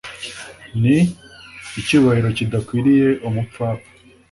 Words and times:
n 0.81 0.83
icyubahiro 1.79 2.29
kidakwiriye 2.37 3.07
umupfapfa 3.27 3.87